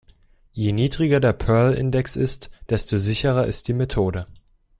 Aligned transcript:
Je 0.53 0.71
niedriger 0.71 1.19
der 1.19 1.33
Pearl-Index 1.33 2.15
ist, 2.15 2.49
desto 2.71 2.97
sicherer 2.97 3.45
ist 3.45 3.67
die 3.67 3.73
Methode. 3.73 4.25